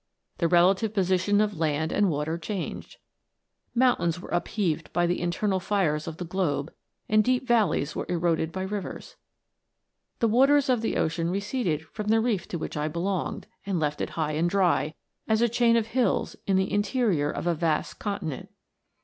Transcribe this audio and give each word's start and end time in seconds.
The 0.39 0.47
relative 0.47 0.95
position 0.95 1.39
of 1.41 1.59
land 1.59 1.91
and 1.91 2.09
water 2.09 2.35
changed. 2.39 2.97
Mountains 3.75 4.19
were 4.19 4.29
upheaved 4.31 4.91
by 4.93 5.05
the 5.05 5.21
internal 5.21 5.59
fires 5.59 6.07
of 6.07 6.17
the 6.17 6.25
globe, 6.25 6.73
and 7.07 7.23
deep 7.23 7.45
valleys 7.45 7.95
were 7.95 8.07
eroded 8.09 8.51
by 8.51 8.63
rivers. 8.63 9.15
The 10.17 10.27
waters 10.27 10.69
of 10.69 10.81
the 10.81 10.97
ocean 10.97 11.29
receded 11.29 11.83
from 11.83 12.07
the 12.07 12.19
reef 12.19 12.47
to 12.47 12.57
which 12.57 12.75
I 12.75 12.87
belonged, 12.87 13.45
and 13.63 13.79
left 13.79 14.01
it 14.01 14.09
high 14.17 14.31
and 14.31 14.49
dry, 14.49 14.95
as 15.27 15.39
a 15.39 15.47
chain 15.47 15.77
of 15.77 15.85
hills 15.85 16.35
in 16.47 16.55
the 16.55 16.71
interior 16.73 17.29
of 17.29 17.45
a 17.45 17.53
vast 17.53 17.99
continent. 17.99 18.49